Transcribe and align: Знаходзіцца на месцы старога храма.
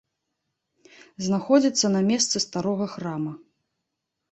Знаходзіцца 1.25 1.87
на 1.97 2.01
месцы 2.09 2.37
старога 2.47 2.91
храма. 2.97 3.39